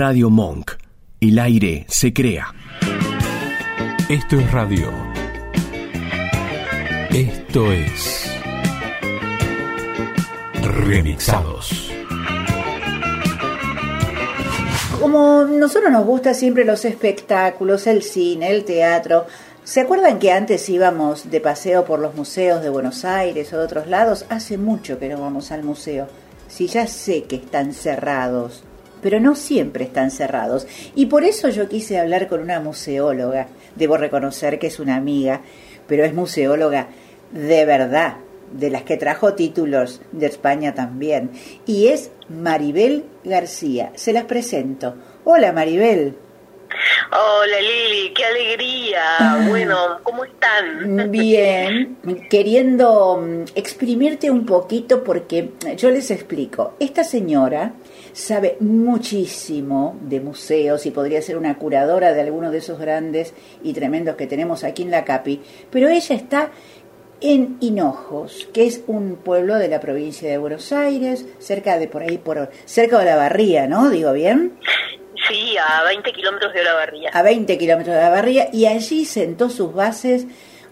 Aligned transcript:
Radio 0.00 0.30
Monk. 0.30 0.70
El 1.20 1.38
aire 1.38 1.84
se 1.86 2.14
crea. 2.14 2.54
Esto 4.08 4.38
es 4.38 4.50
radio. 4.50 4.90
Esto 7.10 7.70
es 7.70 8.32
Remixados. 10.62 11.92
Como 14.98 15.44
nosotros 15.44 15.92
nos 15.92 16.06
gusta 16.06 16.32
siempre 16.32 16.64
los 16.64 16.86
espectáculos, 16.86 17.86
el 17.86 18.02
cine, 18.02 18.52
el 18.52 18.64
teatro, 18.64 19.26
¿se 19.64 19.82
acuerdan 19.82 20.18
que 20.18 20.32
antes 20.32 20.66
íbamos 20.70 21.30
de 21.30 21.42
paseo 21.42 21.84
por 21.84 21.98
los 21.98 22.14
museos 22.14 22.62
de 22.62 22.70
Buenos 22.70 23.04
Aires 23.04 23.52
o 23.52 23.58
de 23.58 23.64
otros 23.64 23.86
lados? 23.86 24.24
Hace 24.30 24.56
mucho 24.56 24.98
que 24.98 25.10
no 25.10 25.20
vamos 25.20 25.52
al 25.52 25.62
museo. 25.62 26.08
Si 26.48 26.68
ya 26.68 26.86
sé 26.86 27.24
que 27.24 27.36
están 27.36 27.74
cerrados, 27.74 28.64
pero 29.02 29.20
no 29.20 29.34
siempre 29.34 29.84
están 29.84 30.10
cerrados. 30.10 30.66
Y 30.94 31.06
por 31.06 31.24
eso 31.24 31.48
yo 31.48 31.68
quise 31.68 31.98
hablar 31.98 32.28
con 32.28 32.40
una 32.40 32.60
museóloga. 32.60 33.48
Debo 33.76 33.96
reconocer 33.96 34.58
que 34.58 34.68
es 34.68 34.80
una 34.80 34.96
amiga, 34.96 35.40
pero 35.86 36.04
es 36.04 36.14
museóloga 36.14 36.88
de 37.32 37.64
verdad, 37.64 38.16
de 38.52 38.70
las 38.70 38.82
que 38.82 38.96
trajo 38.96 39.34
títulos 39.34 40.00
de 40.12 40.26
España 40.26 40.74
también. 40.74 41.30
Y 41.66 41.88
es 41.88 42.10
Maribel 42.28 43.04
García. 43.24 43.92
Se 43.94 44.12
las 44.12 44.24
presento. 44.24 44.96
Hola 45.24 45.52
Maribel. 45.52 46.16
Hola 47.12 47.60
Lili, 47.60 48.14
qué 48.14 48.24
alegría. 48.24 49.46
Bueno, 49.48 49.98
¿cómo 50.04 50.24
están? 50.24 51.10
Bien, 51.10 51.96
queriendo 52.30 53.18
mm, 53.20 53.44
exprimirte 53.56 54.30
un 54.30 54.46
poquito 54.46 55.02
porque 55.02 55.50
yo 55.76 55.90
les 55.90 56.10
explico. 56.10 56.74
Esta 56.78 57.02
señora 57.02 57.72
sabe 58.20 58.56
muchísimo 58.60 59.98
de 60.02 60.20
museos 60.20 60.86
y 60.86 60.90
podría 60.90 61.22
ser 61.22 61.36
una 61.36 61.56
curadora 61.58 62.12
de 62.12 62.20
algunos 62.20 62.52
de 62.52 62.58
esos 62.58 62.78
grandes 62.78 63.34
y 63.62 63.72
tremendos 63.72 64.16
que 64.16 64.26
tenemos 64.26 64.62
aquí 64.62 64.82
en 64.82 64.90
la 64.90 65.04
CAPI, 65.04 65.40
pero 65.70 65.88
ella 65.88 66.14
está 66.14 66.50
en 67.20 67.58
Hinojos, 67.60 68.48
que 68.52 68.66
es 68.66 68.82
un 68.86 69.16
pueblo 69.16 69.56
de 69.56 69.68
la 69.68 69.80
provincia 69.80 70.30
de 70.30 70.38
Buenos 70.38 70.72
Aires, 70.72 71.26
cerca 71.38 71.78
de 71.78 71.88
por 71.88 72.02
ahí, 72.02 72.18
por 72.18 72.50
cerca 72.64 72.98
de 72.98 73.04
la 73.06 73.16
Barría, 73.16 73.66
¿no? 73.66 73.90
Digo 73.90 74.12
bien. 74.12 74.58
Sí, 75.28 75.54
a 75.58 75.84
20 75.84 76.12
kilómetros 76.12 76.52
de 76.54 76.64
la 76.64 76.74
Barría. 76.74 77.10
A 77.12 77.22
20 77.22 77.58
kilómetros 77.58 77.94
de 77.94 78.00
la 78.00 78.10
Barría, 78.10 78.48
y 78.52 78.66
allí 78.66 79.04
sentó 79.04 79.50
sus 79.50 79.74
bases. 79.74 80.26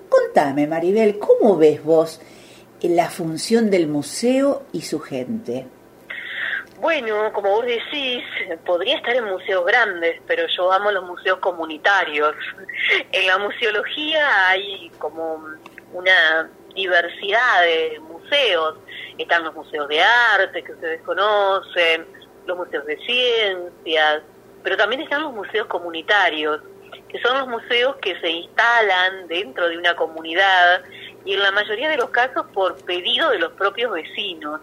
Contame, 0.09 0.67
Maribel, 0.67 1.19
¿cómo 1.19 1.57
ves 1.57 1.85
vos 1.85 2.21
la 2.81 3.11
función 3.11 3.71
del 3.71 3.89
museo 3.89 4.63
y 4.73 4.83
su 4.83 5.01
gente? 5.01 5.67
Bueno, 6.81 7.33
como 7.33 7.51
vos 7.51 7.67
decís, 7.67 8.23
podría 8.65 8.97
estar 8.97 9.17
en 9.17 9.25
museos 9.25 9.67
grandes, 9.67 10.21
pero 10.29 10.47
yo 10.47 10.71
amo 10.71 10.93
los 10.93 11.05
museos 11.05 11.39
comunitarios. 11.39 12.37
En 13.11 13.27
la 13.27 13.37
museología 13.39 14.49
hay 14.49 14.89
como 14.99 15.43
una 15.93 16.49
diversidad 16.77 17.63
de 17.63 17.99
museos. 18.01 18.77
Están 19.19 19.43
los 19.43 19.55
museos 19.55 19.89
de 19.89 20.01
arte 20.01 20.63
que 20.63 20.73
ustedes 20.73 21.03
conocen, 21.03 22.07
los 22.47 22.57
museos 22.57 22.87
de 22.87 22.97
ciencias, 22.99 24.23
pero 24.63 24.77
también 24.77 25.03
están 25.03 25.23
los 25.23 25.33
museos 25.33 25.67
comunitarios, 25.67 26.61
que 27.09 27.21
son 27.21 27.39
los 27.39 27.49
museos 27.49 27.97
que 27.97 28.19
se 28.21 28.31
instalan 28.31 29.27
dentro 29.27 29.69
de 29.69 29.79
una 29.79 29.97
comunidad 29.97 30.85
y 31.25 31.35
en 31.35 31.43
la 31.43 31.51
mayoría 31.51 31.89
de 31.89 31.97
los 31.97 32.11
casos 32.11 32.47
por 32.55 32.77
pedido 32.85 33.31
de 33.31 33.41
los 33.41 33.53
propios 33.55 33.91
vecinos. 33.91 34.61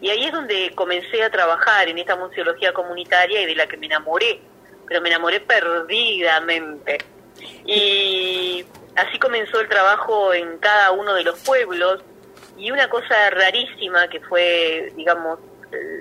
Y 0.00 0.10
ahí 0.10 0.24
es 0.24 0.32
donde 0.32 0.72
comencé 0.74 1.22
a 1.22 1.30
trabajar 1.30 1.88
en 1.88 1.98
esta 1.98 2.16
museología 2.16 2.72
comunitaria 2.72 3.42
y 3.42 3.46
de 3.46 3.56
la 3.56 3.66
que 3.66 3.76
me 3.76 3.86
enamoré, 3.86 4.40
pero 4.86 5.00
me 5.00 5.08
enamoré 5.08 5.40
perdidamente. 5.40 6.98
Y 7.64 8.64
así 8.96 9.18
comenzó 9.18 9.60
el 9.60 9.68
trabajo 9.68 10.32
en 10.32 10.58
cada 10.58 10.92
uno 10.92 11.14
de 11.14 11.24
los 11.24 11.38
pueblos 11.40 12.02
y 12.56 12.70
una 12.70 12.88
cosa 12.88 13.30
rarísima 13.30 14.08
que 14.08 14.20
fue, 14.20 14.92
digamos, 14.96 15.38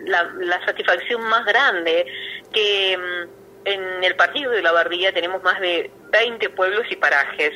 la, 0.06 0.66
satisfacción 0.66 1.22
más 1.24 1.46
grande, 1.46 2.06
que 2.52 2.98
mm, 2.98 3.68
en 3.68 4.04
el 4.04 4.16
partido 4.16 4.52
de 4.52 4.62
la 4.62 4.72
Barría 4.72 5.12
tenemos 5.14 5.44
más 5.44 5.60
de 5.60 5.92
20 6.12 6.50
pueblos 6.52 6.86
y 6.90 6.96
parajes. 6.96 7.52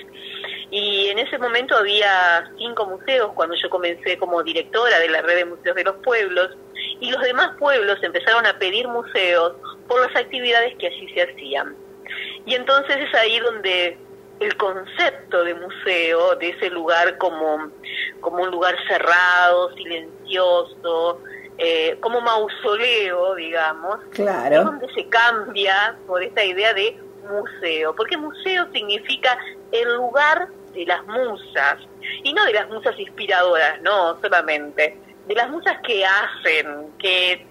Y 0.71 1.09
en 1.09 1.19
ese 1.19 1.37
momento 1.37 1.75
había 1.75 2.49
cinco 2.57 2.85
museos 2.85 3.31
cuando 3.35 3.55
yo 3.55 3.69
comencé 3.69 4.17
como 4.17 4.41
directora 4.41 4.99
de 4.99 5.09
la 5.09 5.21
red 5.21 5.35
de 5.35 5.45
museos 5.45 5.75
de 5.75 5.83
los 5.83 5.97
pueblos 5.97 6.57
y 7.01 7.11
los 7.11 7.21
demás 7.21 7.51
pueblos 7.59 8.01
empezaron 8.01 8.45
a 8.45 8.57
pedir 8.57 8.87
museos 8.87 9.53
por 9.87 10.01
las 10.01 10.15
actividades 10.15 10.75
que 10.77 10.87
allí 10.87 11.13
se 11.13 11.23
hacían. 11.23 11.75
Y 12.45 12.55
entonces 12.55 12.97
es 12.97 13.13
ahí 13.15 13.39
donde 13.39 13.97
el 14.39 14.55
concepto 14.55 15.43
de 15.43 15.53
museo, 15.55 16.35
de 16.37 16.49
ese 16.49 16.69
lugar 16.69 17.17
como, 17.17 17.69
como 18.21 18.43
un 18.43 18.49
lugar 18.49 18.75
cerrado, 18.87 19.75
silencioso, 19.75 21.21
eh, 21.57 21.97
como 21.99 22.21
mausoleo, 22.21 23.35
digamos, 23.35 23.99
claro. 24.11 24.55
es 24.55 24.65
donde 24.65 24.93
se 24.93 25.07
cambia 25.09 25.95
por 26.07 26.23
esta 26.23 26.43
idea 26.43 26.73
de 26.73 26.97
museo, 27.29 27.95
porque 27.95 28.17
museo 28.17 28.67
significa 28.73 29.37
el 29.71 29.93
lugar 29.95 30.49
de 30.73 30.85
las 30.85 31.05
musas, 31.05 31.77
y 32.23 32.33
no 32.33 32.45
de 32.45 32.53
las 32.53 32.67
musas 32.69 32.97
inspiradoras, 32.99 33.81
no 33.81 34.19
solamente, 34.21 34.97
de 35.27 35.35
las 35.35 35.49
musas 35.49 35.77
que 35.83 36.05
hacen, 36.05 36.91
que 36.97 37.45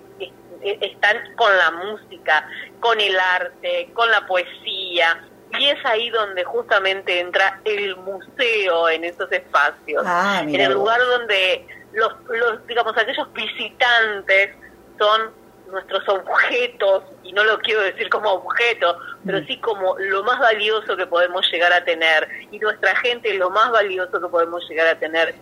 están 0.63 1.35
con 1.37 1.57
la 1.57 1.71
música, 1.71 2.49
con 2.81 3.01
el 3.01 3.19
arte, 3.19 3.91
con 3.95 4.11
la 4.11 4.27
poesía, 4.27 5.23
y 5.59 5.69
es 5.69 5.85
ahí 5.85 6.11
donde 6.11 6.45
justamente 6.45 7.21
entra 7.21 7.61
el 7.65 7.97
museo 7.97 8.89
en 8.89 9.05
esos 9.05 9.31
espacios, 9.33 10.03
ah, 10.07 10.41
en 10.43 10.55
el 10.61 10.73
lugar 10.73 11.01
donde 11.01 11.67
los, 11.93 12.13
los, 12.29 12.67
digamos, 12.67 12.97
aquellos 12.97 13.33
visitantes 13.33 14.55
son 14.99 15.33
nuestros 15.71 16.09
objetos, 16.09 17.05
y 17.23 17.33
no 17.33 17.45
lo 17.45 17.59
quiero 17.59 17.81
decir 17.83 18.09
como 18.09 18.31
objeto, 18.31 18.99
pero 19.25 19.41
mm. 19.41 19.47
sí 19.47 19.59
como 19.59 19.99
lo 19.99 20.23
más 20.25 20.39
valioso 20.39 20.97
que 20.97 21.07
podemos 21.07 21.47
llegar 21.51 21.73
a 21.73 21.85
tener, 21.85 22.29
y 22.51 22.59
nuestra 22.59 22.95
gente 22.97 23.35
lo 23.35 23.51
más 23.51 23.71
valioso 23.71 24.21
que 24.21 24.29
podemos 24.29 24.63
llegar 24.69 24.87
a 24.87 24.99
tener 24.99 25.35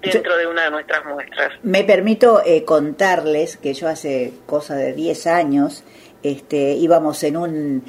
dentro 0.00 0.36
de 0.36 0.46
una 0.46 0.64
de 0.64 0.70
nuestras 0.70 1.04
muestras. 1.04 1.52
Me 1.62 1.84
permito 1.84 2.42
eh, 2.44 2.64
contarles 2.64 3.56
que 3.56 3.74
yo 3.74 3.88
hace 3.88 4.32
cosa 4.46 4.74
de 4.74 4.92
10 4.92 5.26
años 5.26 5.84
este, 6.22 6.72
íbamos 6.72 7.22
en 7.22 7.36
un 7.36 7.84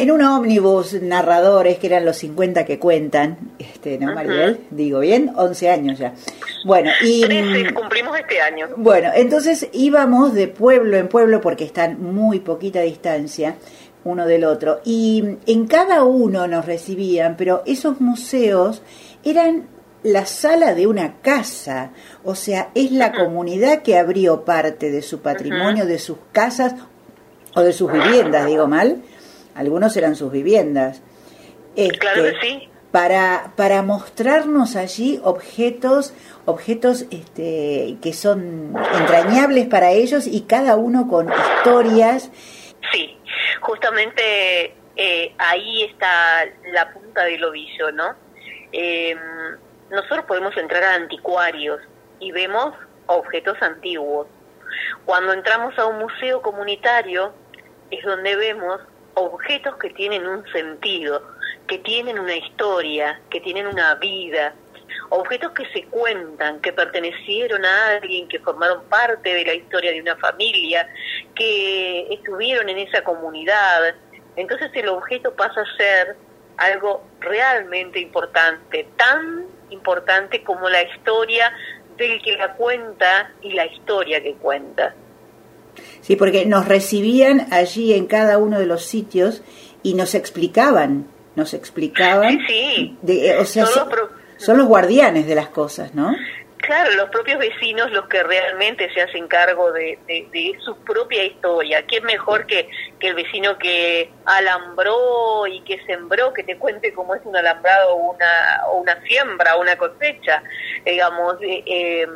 en 0.00 0.10
un 0.10 0.22
ómnibus 0.22 0.94
narradores 1.02 1.78
que 1.78 1.86
eran 1.86 2.04
los 2.04 2.16
50 2.16 2.64
que 2.64 2.78
cuentan, 2.78 3.36
este, 3.58 3.98
¿no, 3.98 4.14
Maribel? 4.14 4.60
Digo 4.70 5.00
bien, 5.00 5.32
11 5.36 5.70
años 5.70 5.98
ya. 5.98 6.14
Bueno, 6.64 6.90
y 7.02 7.24
mm, 7.24 7.74
cumplimos 7.74 8.18
este 8.18 8.40
año. 8.40 8.68
Bueno, 8.76 9.10
entonces 9.14 9.68
íbamos 9.72 10.32
de 10.34 10.48
pueblo 10.48 10.96
en 10.96 11.08
pueblo 11.08 11.40
porque 11.40 11.64
están 11.64 12.02
muy 12.02 12.40
poquita 12.40 12.80
distancia 12.80 13.56
uno 14.04 14.26
del 14.26 14.44
otro 14.44 14.80
y 14.84 15.36
en 15.46 15.66
cada 15.66 16.04
uno 16.04 16.46
nos 16.46 16.64
recibían, 16.64 17.36
pero 17.36 17.62
esos 17.66 18.00
museos 18.00 18.82
eran 19.24 19.68
la 20.02 20.24
sala 20.24 20.74
de 20.74 20.86
una 20.86 21.20
casa, 21.20 21.90
o 22.24 22.34
sea, 22.34 22.70
es 22.74 22.90
la 22.90 23.12
comunidad 23.12 23.82
que 23.82 23.98
abrió 23.98 24.46
parte 24.46 24.90
de 24.90 25.02
su 25.02 25.20
patrimonio, 25.20 25.84
de 25.84 25.98
sus 25.98 26.16
casas 26.32 26.74
o 27.54 27.60
de 27.60 27.74
sus 27.74 27.92
viviendas, 27.92 28.46
digo 28.46 28.66
mal, 28.66 29.02
algunos 29.54 29.96
eran 29.96 30.16
sus 30.16 30.32
viviendas. 30.32 31.02
claro 31.98 32.24
que 32.24 32.34
sí. 32.40 32.68
Para, 32.92 33.52
para 33.56 33.82
mostrarnos 33.82 34.74
allí 34.74 35.20
objetos, 35.22 36.12
objetos 36.44 37.06
este, 37.12 37.96
que 38.02 38.12
son 38.12 38.74
entrañables 38.98 39.68
para 39.68 39.92
ellos 39.92 40.26
y 40.26 40.40
cada 40.42 40.74
uno 40.74 41.06
con 41.06 41.30
historias. 41.30 42.32
Sí, 42.92 43.16
justamente 43.60 44.74
eh, 44.96 45.32
ahí 45.38 45.84
está 45.84 46.46
la 46.72 46.92
punta 46.92 47.24
del 47.24 47.44
ovillo, 47.44 47.92
¿no? 47.92 48.16
Eh, 48.72 49.16
nosotros 49.90 50.24
podemos 50.26 50.56
entrar 50.56 50.82
a 50.82 50.94
anticuarios 50.94 51.80
y 52.18 52.32
vemos 52.32 52.74
objetos 53.06 53.56
antiguos. 53.62 54.26
Cuando 55.04 55.32
entramos 55.32 55.78
a 55.78 55.86
un 55.86 55.98
museo 55.98 56.42
comunitario 56.42 57.32
es 57.90 58.04
donde 58.04 58.36
vemos 58.36 58.80
objetos 59.14 59.76
que 59.76 59.90
tienen 59.90 60.26
un 60.26 60.44
sentido, 60.52 61.22
que 61.66 61.78
tienen 61.78 62.18
una 62.18 62.34
historia, 62.34 63.20
que 63.30 63.40
tienen 63.40 63.66
una 63.66 63.94
vida, 63.96 64.54
objetos 65.10 65.52
que 65.52 65.66
se 65.72 65.84
cuentan, 65.84 66.60
que 66.60 66.72
pertenecieron 66.72 67.64
a 67.64 67.88
alguien, 67.96 68.28
que 68.28 68.38
formaron 68.40 68.84
parte 68.84 69.34
de 69.34 69.44
la 69.44 69.54
historia 69.54 69.92
de 69.92 70.00
una 70.00 70.16
familia, 70.16 70.88
que 71.34 72.12
estuvieron 72.12 72.68
en 72.68 72.78
esa 72.78 73.02
comunidad. 73.02 73.94
Entonces 74.36 74.70
el 74.74 74.88
objeto 74.88 75.34
pasa 75.34 75.60
a 75.60 75.76
ser 75.76 76.16
algo 76.56 77.02
realmente 77.20 78.00
importante, 78.00 78.88
tan 78.96 79.46
importante 79.70 80.42
como 80.44 80.68
la 80.68 80.82
historia 80.82 81.52
del 81.96 82.20
que 82.22 82.36
la 82.36 82.54
cuenta 82.54 83.32
y 83.42 83.52
la 83.52 83.66
historia 83.66 84.22
que 84.22 84.34
cuenta. 84.34 84.94
Sí, 86.00 86.16
porque 86.16 86.46
nos 86.46 86.66
recibían 86.66 87.46
allí 87.50 87.94
en 87.94 88.06
cada 88.06 88.38
uno 88.38 88.58
de 88.58 88.66
los 88.66 88.84
sitios 88.84 89.42
y 89.82 89.94
nos 89.94 90.14
explicaban, 90.14 91.06
nos 91.36 91.54
explicaban. 91.54 92.38
Sí, 92.46 92.96
De, 93.02 93.38
o 93.38 93.44
sea, 93.44 93.66
son, 93.66 93.88
son 94.36 94.58
los 94.58 94.66
guardianes 94.66 95.26
de 95.26 95.34
las 95.34 95.48
cosas, 95.48 95.94
¿no? 95.94 96.14
Claro, 96.70 96.90
los 96.92 97.08
propios 97.08 97.38
vecinos 97.38 97.90
los 97.90 98.06
que 98.06 98.22
realmente 98.22 98.92
se 98.92 99.00
hacen 99.00 99.26
cargo 99.28 99.72
de, 99.72 99.98
de, 100.06 100.56
su 100.62 100.76
propia 100.84 101.24
historia. 101.24 101.84
¿Quién 101.86 102.04
mejor 102.04 102.46
que, 102.46 102.68
que, 102.98 103.08
el 103.08 103.14
vecino 103.14 103.56
que 103.56 104.10
alambró 104.26 105.46
y 105.46 105.62
que 105.62 105.82
sembró, 105.86 106.34
que 106.34 106.42
te 106.42 106.58
cuente 106.58 106.92
cómo 106.92 107.14
es 107.14 107.22
un 107.24 107.34
alambrado 107.34 107.94
o 107.94 108.12
una, 108.12 108.60
o 108.68 108.80
una 108.80 109.00
siembra 109.02 109.56
o 109.56 109.62
una 109.62 109.76
cosecha? 109.76 110.42
Digamos, 110.84 111.36
eh, 111.40 111.64
em, 111.66 112.08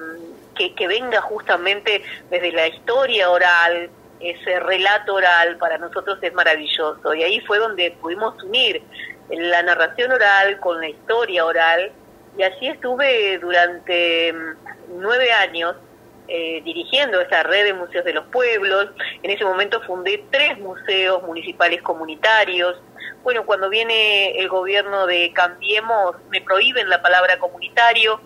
que, 0.54 0.74
que 0.74 0.86
venga 0.86 1.20
justamente 1.20 2.02
desde 2.30 2.52
la 2.52 2.68
historia 2.68 3.30
oral, 3.30 3.90
ese 4.20 4.60
relato 4.60 5.14
oral 5.14 5.56
para 5.58 5.78
nosotros 5.78 6.18
es 6.22 6.32
maravilloso. 6.32 7.14
Y 7.14 7.22
ahí 7.22 7.40
fue 7.40 7.58
donde 7.58 7.90
pudimos 8.00 8.42
unir 8.42 8.82
la 9.30 9.62
narración 9.62 10.12
oral 10.12 10.60
con 10.60 10.80
la 10.80 10.88
historia 10.88 11.44
oral 11.44 11.92
y 12.36 12.42
así 12.42 12.66
estuve 12.66 13.38
durante 13.38 14.32
mm, 14.32 15.00
nueve 15.00 15.32
años 15.32 15.76
eh, 16.26 16.62
dirigiendo 16.64 17.20
esa 17.20 17.42
red 17.42 17.64
de 17.64 17.74
museos 17.74 18.04
de 18.04 18.12
los 18.12 18.26
pueblos. 18.26 18.88
En 19.22 19.30
ese 19.30 19.44
momento 19.44 19.80
fundé 19.82 20.24
tres 20.30 20.58
museos 20.58 21.22
municipales 21.22 21.82
comunitarios. 21.82 22.80
Bueno, 23.22 23.44
cuando 23.46 23.68
viene 23.68 24.38
el 24.38 24.48
gobierno 24.48 25.06
de 25.06 25.32
Cambiemos, 25.32 26.16
me 26.30 26.40
prohíben 26.40 26.88
la 26.88 27.02
palabra 27.02 27.38
comunitario. 27.38 28.20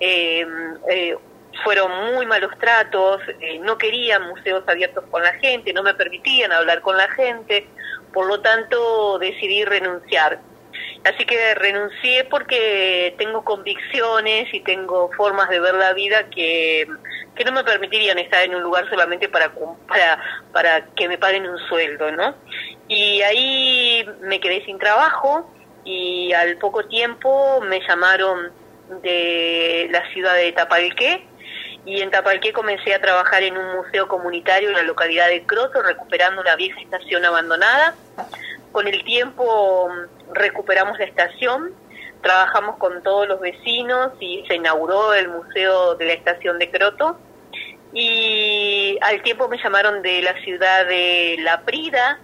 Eh, 0.00 0.46
eh, 0.88 1.16
fueron 1.64 2.14
muy 2.14 2.26
malos 2.26 2.52
tratos, 2.58 3.20
no 3.60 3.78
querían 3.78 4.28
museos 4.28 4.64
abiertos 4.66 5.04
con 5.10 5.22
la 5.22 5.32
gente, 5.34 5.72
no 5.72 5.82
me 5.82 5.94
permitían 5.94 6.52
hablar 6.52 6.80
con 6.80 6.96
la 6.96 7.08
gente, 7.10 7.66
por 8.12 8.26
lo 8.26 8.40
tanto 8.40 9.18
decidí 9.18 9.64
renunciar. 9.64 10.40
Así 11.04 11.24
que 11.24 11.54
renuncié 11.54 12.24
porque 12.24 13.14
tengo 13.16 13.44
convicciones 13.44 14.52
y 14.52 14.60
tengo 14.60 15.10
formas 15.16 15.48
de 15.48 15.60
ver 15.60 15.74
la 15.74 15.92
vida 15.92 16.28
que, 16.30 16.86
que 17.34 17.44
no 17.44 17.52
me 17.52 17.62
permitirían 17.62 18.18
estar 18.18 18.42
en 18.42 18.54
un 18.54 18.62
lugar 18.62 18.88
solamente 18.90 19.28
para, 19.28 19.52
para, 19.86 20.18
para 20.52 20.86
que 20.96 21.08
me 21.08 21.18
paguen 21.18 21.46
un 21.46 21.58
sueldo, 21.68 22.10
¿no? 22.10 22.34
Y 22.88 23.22
ahí 23.22 24.04
me 24.22 24.40
quedé 24.40 24.64
sin 24.64 24.78
trabajo 24.78 25.48
y 25.84 26.32
al 26.32 26.56
poco 26.58 26.84
tiempo 26.86 27.60
me 27.60 27.80
llamaron 27.86 28.50
de 29.02 29.88
la 29.90 30.10
ciudad 30.12 30.34
de 30.34 30.52
Tapalqué 30.52 31.24
y 31.86 32.02
en 32.02 32.10
Tapalqué 32.10 32.52
comencé 32.52 32.92
a 32.94 33.00
trabajar 33.00 33.44
en 33.44 33.56
un 33.56 33.76
museo 33.76 34.08
comunitario 34.08 34.70
en 34.70 34.74
la 34.74 34.82
localidad 34.82 35.28
de 35.28 35.44
Croto 35.46 35.80
recuperando 35.82 36.42
una 36.42 36.56
vieja 36.56 36.80
estación 36.80 37.24
abandonada. 37.24 37.94
Con 38.72 38.88
el 38.88 39.04
tiempo 39.04 39.88
recuperamos 40.32 40.98
la 40.98 41.04
estación, 41.04 41.72
trabajamos 42.22 42.76
con 42.78 43.04
todos 43.04 43.28
los 43.28 43.40
vecinos 43.40 44.12
y 44.18 44.44
se 44.48 44.56
inauguró 44.56 45.14
el 45.14 45.28
museo 45.28 45.94
de 45.94 46.06
la 46.06 46.12
estación 46.14 46.58
de 46.58 46.70
Croto. 46.72 47.18
Y 47.92 48.98
al 49.00 49.22
tiempo 49.22 49.48
me 49.48 49.56
llamaron 49.56 50.02
de 50.02 50.22
la 50.22 50.34
ciudad 50.42 50.86
de 50.86 51.36
La 51.38 51.60
Prida 51.60 52.18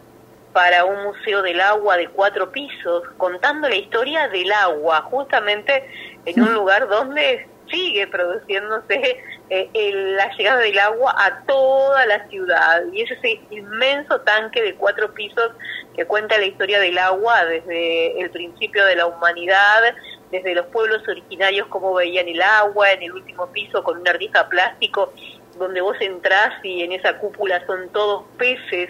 para 0.53 0.85
un 0.85 1.05
museo 1.05 1.41
del 1.41 1.61
agua 1.61 1.97
de 1.97 2.09
cuatro 2.09 2.51
pisos, 2.51 3.05
contando 3.17 3.69
la 3.69 3.77
historia 3.77 4.29
del 4.29 4.51
agua, 4.51 5.03
justamente 5.03 5.89
en 6.27 6.43
un 6.43 6.53
lugar 6.53 6.89
donde 6.89 7.47
sigue 7.71 8.07
produciéndose 8.09 9.23
eh, 9.55 9.93
la 10.17 10.35
llegada 10.35 10.61
del 10.61 10.79
agua 10.79 11.15
a 11.19 11.43
toda 11.45 12.07
la 12.07 12.27
ciudad. 12.29 12.85
Y 12.91 13.03
es 13.03 13.11
ese 13.11 13.39
inmenso 13.51 14.21
tanque 14.23 14.63
de 14.63 14.75
cuatro 14.77 15.13
pisos 15.13 15.51
que 15.95 16.07
cuenta 16.07 16.39
la 16.39 16.47
historia 16.47 16.81
del 16.81 16.97
agua 16.97 17.45
desde 17.45 18.19
el 18.19 18.31
principio 18.31 18.83
de 18.87 18.97
la 18.97 19.07
humanidad, 19.07 19.95
desde 20.31 20.55
los 20.55 20.67
pueblos 20.67 21.07
originarios, 21.07 21.67
cómo 21.69 21.93
veían 21.93 22.29
el 22.29 22.41
agua, 22.41 22.93
en 22.93 23.03
el 23.03 23.13
último 23.13 23.47
piso 23.53 23.85
con 23.85 23.99
una 23.99 24.13
ardija 24.13 24.49
plástico 24.49 25.13
donde 25.59 25.83
vos 25.83 25.97
entrás 26.01 26.53
y 26.63 26.83
en 26.83 26.93
esa 26.93 27.19
cúpula 27.19 27.63
son 27.67 27.91
todos 27.91 28.25
peces 28.39 28.89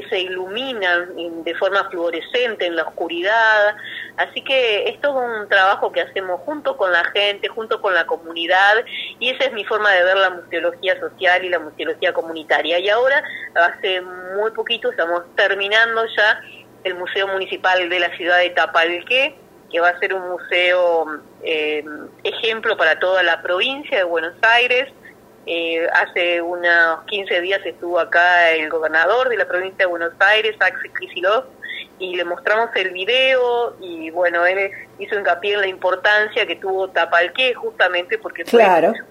que 0.00 0.08
se 0.08 0.20
iluminan 0.20 1.44
de 1.44 1.54
forma 1.54 1.88
fluorescente 1.90 2.66
en 2.66 2.76
la 2.76 2.84
oscuridad. 2.84 3.76
Así 4.16 4.42
que 4.42 4.88
es 4.88 5.00
todo 5.00 5.18
un 5.18 5.48
trabajo 5.48 5.90
que 5.92 6.00
hacemos 6.00 6.40
junto 6.42 6.76
con 6.76 6.92
la 6.92 7.04
gente, 7.04 7.48
junto 7.48 7.80
con 7.80 7.94
la 7.94 8.06
comunidad, 8.06 8.84
y 9.18 9.30
esa 9.30 9.44
es 9.44 9.52
mi 9.52 9.64
forma 9.64 9.90
de 9.92 10.04
ver 10.04 10.16
la 10.16 10.30
museología 10.30 10.98
social 11.00 11.44
y 11.44 11.48
la 11.48 11.58
museología 11.58 12.12
comunitaria. 12.12 12.78
Y 12.78 12.88
ahora, 12.88 13.22
hace 13.54 14.00
muy 14.00 14.50
poquito, 14.52 14.90
estamos 14.90 15.22
terminando 15.34 16.04
ya 16.16 16.40
el 16.84 16.94
Museo 16.94 17.26
Municipal 17.28 17.88
de 17.88 18.00
la 18.00 18.16
ciudad 18.16 18.38
de 18.38 18.50
Tapalqué, 18.50 19.34
que 19.70 19.80
va 19.80 19.88
a 19.90 19.98
ser 19.98 20.14
un 20.14 20.30
museo 20.30 21.06
eh, 21.42 21.84
ejemplo 22.24 22.76
para 22.76 22.98
toda 22.98 23.22
la 23.22 23.42
provincia 23.42 23.98
de 23.98 24.04
Buenos 24.04 24.34
Aires, 24.42 24.88
eh, 25.50 25.88
hace 25.94 26.42
unos 26.42 27.04
15 27.06 27.40
días 27.40 27.60
estuvo 27.64 27.98
acá 27.98 28.50
el 28.50 28.68
gobernador 28.68 29.30
de 29.30 29.38
la 29.38 29.48
provincia 29.48 29.78
de 29.78 29.86
Buenos 29.86 30.12
Aires, 30.18 30.54
Axel 30.60 30.92
Kicillof, 31.00 31.46
y 31.98 32.16
le 32.16 32.24
mostramos 32.24 32.68
el 32.76 32.90
video 32.90 33.74
y 33.80 34.10
bueno, 34.10 34.44
él 34.44 34.70
hizo 34.98 35.18
hincapié 35.18 35.54
en 35.54 35.62
la 35.62 35.66
importancia 35.66 36.46
que 36.46 36.56
tuvo 36.56 36.88
Tapalqué 36.90 37.54
justamente 37.54 38.18
porque 38.18 38.44
fue 38.44 38.62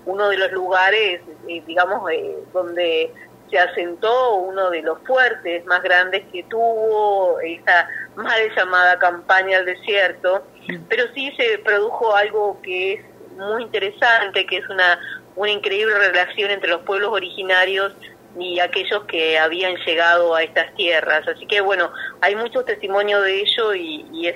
uno 0.06 0.30
de 0.30 0.38
los 0.38 0.52
lugares, 0.52 1.22
eh, 1.48 1.64
digamos, 1.66 2.08
eh, 2.12 2.38
donde 2.54 3.12
se 3.50 3.58
asentó 3.58 4.36
uno 4.36 4.70
de 4.70 4.84
los 4.84 5.00
fuertes 5.08 5.66
más 5.66 5.82
grandes 5.82 6.24
que 6.32 6.44
tuvo 6.44 7.40
esa 7.40 7.90
mal 8.16 8.42
llamada 8.56 9.00
campaña 9.00 9.58
al 9.58 9.66
desierto, 9.66 10.46
pero 10.88 11.06
sí 11.16 11.32
se 11.36 11.58
produjo 11.60 12.16
algo 12.16 12.62
que 12.62 12.94
es 12.94 13.02
muy 13.38 13.64
interesante, 13.64 14.46
que 14.46 14.58
es 14.58 14.70
una 14.70 15.00
una 15.38 15.52
increíble 15.52 15.98
relación 15.98 16.52
entre 16.52 16.70
los 16.70 16.82
pueblos 16.82 17.12
originarios 17.14 17.94
y 18.40 18.60
aquellos 18.60 19.06
que 19.06 19.38
habían 19.38 19.76
llegado 19.86 20.36
a 20.36 20.44
estas 20.44 20.74
tierras. 20.76 21.28
Así 21.28 21.46
que 21.46 21.62
bueno, 21.62 21.92
hay 22.22 22.36
muchos 22.36 22.66
testimonios 22.66 23.24
de 23.24 23.42
ello 23.42 23.74
y, 23.74 24.28
es 24.28 24.36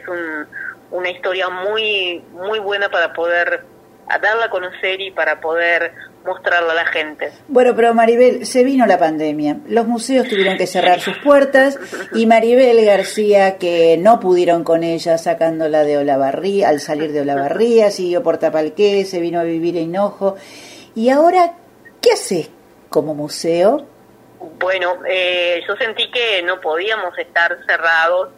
una 0.92 1.10
historia 1.10 1.50
muy, 1.50 2.24
muy 2.32 2.60
buena 2.60 2.90
para 2.90 3.14
poder 3.14 3.66
darla 4.22 4.46
a 4.46 4.50
conocer 4.50 5.02
y 5.02 5.12
para 5.12 5.40
poder 5.40 5.94
mostrarla 6.26 6.74
a 6.74 6.76
la 6.76 6.86
gente. 6.86 7.32
Bueno, 7.48 7.76
pero 7.76 7.94
Maribel, 7.94 8.46
se 8.46 8.64
vino 8.64 8.86
la 8.86 9.00
pandemia, 9.00 9.58
los 9.68 9.88
museos 9.88 10.28
tuvieron 10.28 10.58
que 10.58 10.68
cerrar 10.68 11.00
sus 11.00 11.18
puertas 11.18 11.80
y 12.14 12.28
Maribel 12.28 12.84
García, 12.86 13.58
que 13.58 13.98
no 13.98 14.20
pudieron 14.20 14.64
con 14.64 14.84
ella 14.84 15.18
sacándola 15.18 15.84
de 15.84 15.98
Olavarría, 15.98 16.70
al 16.70 16.80
salir 16.80 17.12
de 17.12 17.22
Olavarría, 17.22 17.90
siguió 17.90 18.22
por 18.22 18.38
Tapalqué, 18.38 19.06
se 19.06 19.20
vino 19.20 19.40
a 19.40 19.44
vivir 19.44 19.78
en 19.78 19.84
Hinojo. 19.84 20.36
¿Y 20.96 21.10
ahora 21.10 21.54
qué 22.02 22.12
haces 22.12 22.50
como 22.90 23.14
museo? 23.14 23.86
Bueno, 24.60 25.00
eh, 25.08 25.64
yo 25.68 25.76
sentí 25.78 26.10
que 26.12 26.42
no 26.44 26.60
podíamos 26.60 27.18
estar 27.18 27.58
cerrados, 27.66 28.30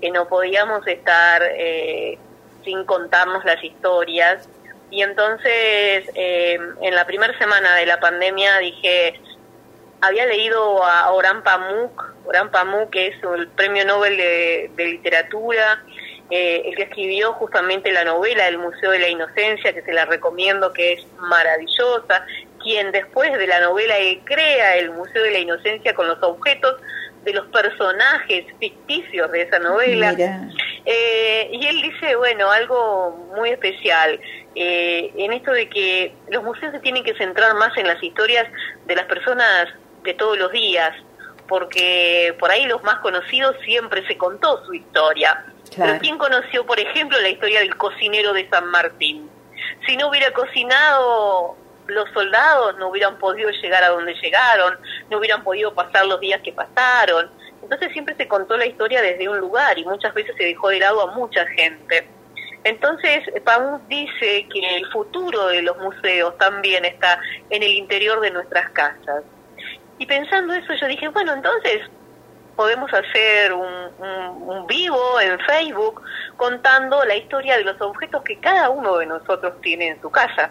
que 0.00 0.10
no 0.10 0.28
podíamos 0.28 0.86
estar 0.86 1.42
eh, 1.42 2.18
sin 2.64 2.84
contarnos 2.84 3.44
las 3.44 3.62
historias. 3.62 4.48
Y 4.90 5.02
entonces, 5.02 6.10
eh, 6.14 6.58
en 6.80 6.94
la 6.94 7.06
primera 7.06 7.36
semana 7.38 7.74
de 7.74 7.84
la 7.84 8.00
pandemia 8.00 8.58
dije, 8.58 9.20
había 10.00 10.24
leído 10.26 10.82
a 10.84 11.12
Oran 11.12 11.42
Pamuk, 11.42 12.14
Oran 12.24 12.50
Pamuk 12.50 12.94
es 12.94 13.16
el 13.22 13.48
premio 13.48 13.84
Nobel 13.84 14.16
de 14.16 14.84
Literatura, 14.84 15.82
eh, 16.30 16.62
el 16.66 16.76
que 16.76 16.82
escribió 16.82 17.32
justamente 17.34 17.90
la 17.90 18.04
novela 18.04 18.46
El 18.48 18.58
Museo 18.58 18.90
de 18.90 18.98
la 18.98 19.08
Inocencia, 19.08 19.72
que 19.72 19.82
se 19.82 19.92
la 19.92 20.04
recomiendo, 20.04 20.72
que 20.72 20.92
es 20.94 21.06
maravillosa, 21.20 22.26
quien 22.62 22.92
después 22.92 23.32
de 23.32 23.46
la 23.46 23.60
novela 23.60 23.94
crea 24.24 24.76
el 24.76 24.90
Museo 24.90 25.22
de 25.22 25.30
la 25.30 25.38
Inocencia 25.38 25.94
con 25.94 26.06
los 26.06 26.22
objetos 26.22 26.76
de 27.24 27.32
los 27.32 27.46
personajes 27.46 28.44
ficticios 28.60 29.30
de 29.32 29.42
esa 29.42 29.58
novela. 29.58 30.14
Eh, 30.84 31.50
y 31.50 31.66
él 31.66 31.82
dice, 31.82 32.14
bueno, 32.16 32.50
algo 32.50 33.30
muy 33.34 33.50
especial, 33.50 34.20
eh, 34.54 35.10
en 35.16 35.32
esto 35.32 35.52
de 35.52 35.68
que 35.68 36.14
los 36.28 36.42
museos 36.42 36.72
se 36.72 36.80
tienen 36.80 37.04
que 37.04 37.14
centrar 37.14 37.54
más 37.54 37.76
en 37.78 37.86
las 37.86 38.02
historias 38.02 38.46
de 38.86 38.96
las 38.96 39.06
personas 39.06 39.68
de 40.02 40.12
todos 40.14 40.38
los 40.38 40.52
días, 40.52 40.92
porque 41.48 42.34
por 42.38 42.50
ahí 42.50 42.66
los 42.66 42.82
más 42.82 42.96
conocidos 42.96 43.56
siempre 43.64 44.06
se 44.06 44.18
contó 44.18 44.64
su 44.66 44.74
historia 44.74 45.42
pero 45.76 45.98
¿quién 45.98 46.18
conoció, 46.18 46.64
por 46.66 46.78
ejemplo, 46.80 47.20
la 47.20 47.28
historia 47.28 47.60
del 47.60 47.76
cocinero 47.76 48.32
de 48.32 48.48
San 48.48 48.66
Martín? 48.66 49.30
Si 49.86 49.96
no 49.96 50.08
hubiera 50.08 50.32
cocinado, 50.32 51.56
los 51.86 52.08
soldados 52.12 52.76
no 52.78 52.88
hubieran 52.88 53.18
podido 53.18 53.50
llegar 53.50 53.82
a 53.82 53.88
donde 53.88 54.14
llegaron, 54.14 54.78
no 55.10 55.18
hubieran 55.18 55.42
podido 55.42 55.74
pasar 55.74 56.06
los 56.06 56.20
días 56.20 56.40
que 56.42 56.52
pasaron. 56.52 57.30
Entonces 57.62 57.92
siempre 57.92 58.14
se 58.16 58.28
contó 58.28 58.56
la 58.56 58.66
historia 58.66 59.02
desde 59.02 59.28
un 59.28 59.38
lugar 59.38 59.78
y 59.78 59.84
muchas 59.84 60.14
veces 60.14 60.34
se 60.36 60.44
dejó 60.44 60.68
de 60.68 60.80
lado 60.80 61.02
a 61.02 61.14
mucha 61.14 61.46
gente. 61.46 62.08
Entonces, 62.64 63.20
Pamuk 63.44 63.86
dice 63.88 64.46
que 64.52 64.76
el 64.76 64.86
futuro 64.90 65.46
de 65.48 65.62
los 65.62 65.78
museos 65.78 66.36
también 66.38 66.84
está 66.84 67.20
en 67.50 67.62
el 67.62 67.72
interior 67.72 68.20
de 68.20 68.30
nuestras 68.30 68.70
casas. 68.70 69.22
Y 69.98 70.06
pensando 70.06 70.52
eso, 70.54 70.74
yo 70.74 70.86
dije, 70.86 71.08
bueno, 71.08 71.32
entonces 71.32 71.82
podemos 72.58 72.92
hacer 72.92 73.52
un, 73.52 73.70
un, 74.00 74.66
vivo 74.66 75.20
en 75.20 75.38
Facebook 75.38 76.02
contando 76.36 77.04
la 77.04 77.14
historia 77.14 77.56
de 77.56 77.62
los 77.62 77.80
objetos 77.80 78.20
que 78.24 78.36
cada 78.40 78.68
uno 78.68 78.96
de 78.96 79.06
nosotros 79.06 79.60
tiene 79.62 79.90
en 79.90 80.02
su 80.02 80.10
casa. 80.10 80.50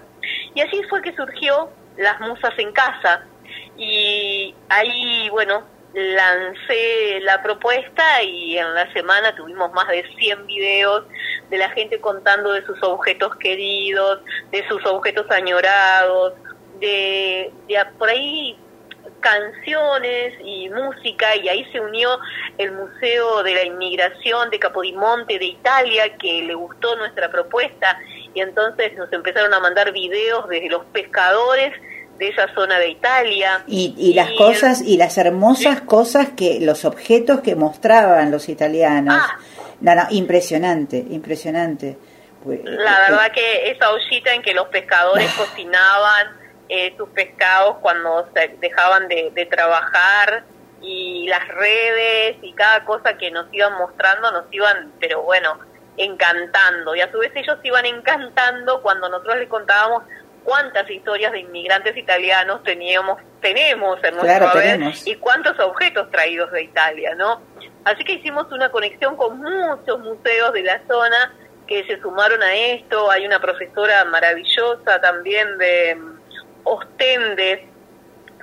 Y 0.56 0.62
así 0.62 0.82
fue 0.90 1.02
que 1.02 1.14
surgió 1.18 1.70
Las 1.98 2.18
Musas 2.22 2.54
en 2.60 2.72
Casa. 2.72 3.26
Y 3.76 4.56
ahí, 4.70 5.28
bueno, 5.32 5.66
lancé 5.94 7.20
la 7.24 7.44
propuesta 7.44 8.24
y 8.24 8.58
en 8.58 8.74
la 8.74 8.90
semana 8.94 9.36
tuvimos 9.36 9.74
más 9.74 9.90
de 9.90 10.06
100 10.18 10.48
videos 10.48 11.04
de 11.50 11.58
la 11.58 11.70
gente 11.72 12.00
contando 12.00 12.54
de 12.54 12.66
sus 12.66 12.82
objetos 12.84 13.36
queridos, 13.36 14.22
de 14.52 14.66
sus 14.70 14.86
objetos 14.86 15.30
añorados, 15.30 16.36
de, 16.80 17.52
de 17.68 17.86
por 18.00 18.08
ahí 18.08 18.58
canciones 19.20 20.34
y 20.44 20.70
música 20.70 21.36
y 21.36 21.50
ahí 21.50 21.66
se 21.72 21.80
unió 21.80 22.20
el 22.58 22.72
Museo 22.72 23.44
de 23.44 23.56
la 23.56 23.64
Inmigración 23.64 24.50
de 24.50 24.60
Capodimonte 24.60 25.40
de 25.40 25.46
Italia 25.46 26.18
que 26.18 26.44
le 26.44 26.54
gustó 26.54 26.96
nuestra 26.96 27.30
propuesta 27.30 28.00
y 28.34 28.42
entonces 28.42 28.96
nos 28.96 29.12
empezaron 29.12 29.54
a 29.54 29.60
mandar 29.60 29.92
videos 29.92 30.48
desde 30.48 30.70
los 30.70 30.86
pescadores 30.86 31.74
de 32.18 32.30
esa 32.30 32.54
zona 32.54 32.80
de 32.80 32.90
Italia. 32.90 33.64
Y, 33.68 33.94
y 33.98 34.14
las 34.14 34.32
cosas, 34.32 34.82
y 34.82 34.98
las 34.98 35.18
hermosas 35.18 35.82
cosas 35.82 36.30
que, 36.30 36.60
los 36.60 36.86
objetos 36.86 37.42
que 37.42 37.56
mostraban 37.56 38.32
los 38.32 38.50
italianos. 38.50 39.16
Ah. 39.20 39.38
No, 39.82 39.96
no, 39.96 40.08
impresionante, 40.10 40.98
impresionante. 40.98 41.98
Pues, 42.44 42.62
la 42.64 42.92
eh, 42.92 43.10
verdad 43.10 43.32
que 43.32 43.72
esa 43.72 43.92
ollita 43.92 44.34
en 44.34 44.42
que 44.42 44.54
los 44.54 44.68
pescadores 44.68 45.32
cocinaban 45.38 46.47
eh, 46.70 46.94
sus 46.98 47.10
pescados 47.10 47.78
cuando 47.82 48.30
se 48.34 48.50
dejaban 48.60 49.08
de, 49.08 49.32
de 49.34 49.46
trabajar 49.46 50.44
y 50.82 51.28
las 51.28 51.48
redes 51.48 52.38
y 52.42 52.54
cada 52.54 52.86
cosa 52.86 53.18
que 53.18 53.32
nos 53.32 53.48
iban 53.52 53.74
mostrando 53.74 54.32
nos 54.32 54.46
iban, 54.52 54.94
pero 55.00 55.24
bueno, 55.24 55.60
encantando. 55.98 56.96
Y 56.96 57.02
a 57.02 57.12
su 57.12 57.20
vez 57.20 57.32
ellos 57.36 57.58
iban 57.64 57.86
encantando 57.86 58.82
cuando 58.82 59.10
nosotros 59.10 59.38
les 59.38 59.50
contábamos 59.50 60.04
cuántas 60.44 60.90
historias 60.90 61.34
de 61.34 61.40
inmigrantes 61.40 61.98
italianos 61.98 62.64
teníamos, 62.64 63.20
tenemos 63.42 64.02
en 64.04 64.16
nuestro 64.16 64.52
claro, 64.52 64.92
y 65.06 65.16
cuántos 65.16 65.60
objetos 65.60 66.10
traídos 66.10 66.52
de 66.52 66.64
Italia, 66.64 67.16
¿no? 67.16 67.42
Así 67.84 68.04
que 68.04 68.14
hicimos 68.14 68.50
una 68.52 68.70
conexión 68.70 69.18
con 69.18 69.40
muchos 69.40 70.00
museos 70.00 70.54
de 70.54 70.64
la 70.64 70.82
zona 70.88 71.34
que 71.68 71.86
se 71.86 72.00
sumaron 72.02 72.42
a 72.42 72.54
esto. 72.54 73.12
Hay 73.12 73.26
una 73.26 73.40
profesora 73.40 74.06
maravillosa 74.06 75.02
también 75.02 75.58
de 75.58 75.98
Ostende, 76.68 77.68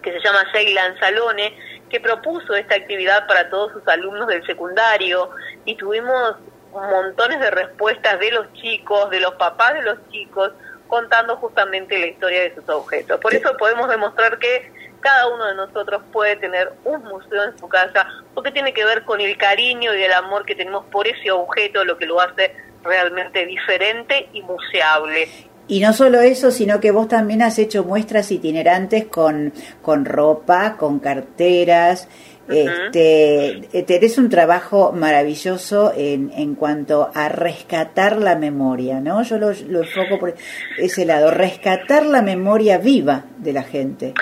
que 0.02 0.12
se 0.12 0.20
llama 0.20 0.44
Sheila 0.52 0.84
Anzalone, 0.84 1.56
que 1.90 2.00
propuso 2.00 2.54
esta 2.54 2.74
actividad 2.74 3.26
para 3.26 3.50
todos 3.50 3.72
sus 3.72 3.86
alumnos 3.86 4.26
del 4.28 4.44
secundario 4.46 5.30
y 5.64 5.76
tuvimos 5.76 6.36
montones 6.72 7.38
de 7.40 7.50
respuestas 7.50 8.18
de 8.18 8.32
los 8.32 8.52
chicos, 8.54 9.10
de 9.10 9.20
los 9.20 9.34
papás 9.34 9.74
de 9.74 9.82
los 9.82 9.98
chicos, 10.10 10.52
contando 10.88 11.36
justamente 11.36 11.98
la 11.98 12.06
historia 12.06 12.42
de 12.42 12.54
sus 12.54 12.68
objetos. 12.68 13.20
Por 13.20 13.34
eso 13.34 13.56
podemos 13.56 13.88
demostrar 13.88 14.38
que 14.38 14.72
cada 15.00 15.28
uno 15.28 15.44
de 15.44 15.54
nosotros 15.54 16.02
puede 16.12 16.36
tener 16.36 16.72
un 16.84 17.04
museo 17.04 17.44
en 17.44 17.58
su 17.58 17.68
casa, 17.68 18.08
porque 18.32 18.50
tiene 18.50 18.72
que 18.72 18.84
ver 18.84 19.04
con 19.04 19.20
el 19.20 19.36
cariño 19.36 19.94
y 19.94 20.02
el 20.02 20.12
amor 20.12 20.46
que 20.46 20.54
tenemos 20.54 20.86
por 20.86 21.06
ese 21.06 21.30
objeto, 21.30 21.84
lo 21.84 21.98
que 21.98 22.06
lo 22.06 22.20
hace 22.20 22.56
realmente 22.82 23.44
diferente 23.44 24.28
y 24.32 24.42
museable. 24.42 25.28
Y 25.66 25.80
no 25.80 25.92
solo 25.92 26.20
eso, 26.20 26.50
sino 26.50 26.78
que 26.78 26.90
vos 26.90 27.08
también 27.08 27.40
has 27.40 27.58
hecho 27.58 27.84
muestras 27.84 28.30
itinerantes 28.30 29.06
con, 29.06 29.52
con 29.80 30.04
ropa, 30.04 30.76
con 30.76 30.98
carteras, 30.98 32.08
este, 32.48 33.84
tenés 33.86 34.18
un 34.18 34.28
trabajo 34.28 34.92
maravilloso 34.92 35.92
en, 35.96 36.30
en 36.36 36.54
cuanto 36.54 37.10
a 37.14 37.28
rescatar 37.28 38.18
la 38.18 38.36
memoria, 38.36 39.00
¿no? 39.00 39.22
Yo 39.22 39.38
lo, 39.38 39.52
lo 39.68 39.80
enfoco 39.80 40.18
por 40.18 40.34
ese 40.76 41.06
lado, 41.06 41.30
rescatar 41.30 42.04
la 42.04 42.20
memoria 42.20 42.76
viva 42.78 43.24
de 43.38 43.52
la 43.52 43.62
gente. 43.62 44.14